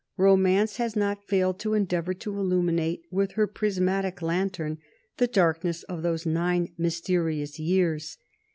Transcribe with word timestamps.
Romance 0.17 0.77
has 0.77 0.95
not 0.95 1.27
failed 1.27 1.59
to 1.59 1.75
endeavor 1.75 2.15
to 2.15 2.35
illuminate 2.35 3.03
with 3.11 3.33
her 3.33 3.45
prismatic 3.45 4.23
lantern 4.23 4.79
the 5.17 5.27
darkness 5.27 5.83
of 5.83 6.01
those 6.01 6.25
nine 6.25 6.71
mysterious 6.75 7.59
years. 7.59 8.17